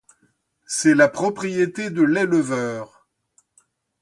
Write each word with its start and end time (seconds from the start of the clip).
C'est 0.65 0.95
la 0.95 1.07
propriété 1.09 1.91
de 1.91 2.01
l'éleveur. 2.01 3.05